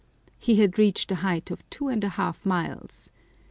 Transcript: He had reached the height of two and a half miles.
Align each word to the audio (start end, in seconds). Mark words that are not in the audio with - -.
He 0.39 0.55
had 0.55 0.79
reached 0.79 1.09
the 1.09 1.15
height 1.21 1.51
of 1.51 1.63
two 1.69 1.87
and 1.87 2.03
a 2.03 2.09
half 2.09 2.43
miles. 2.43 3.11